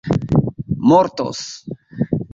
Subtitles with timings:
[0.89, 1.53] mortos